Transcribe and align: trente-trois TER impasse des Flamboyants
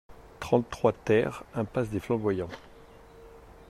trente-trois 0.39 0.93
TER 1.03 1.43
impasse 1.53 1.91
des 1.91 1.99
Flamboyants 1.99 2.49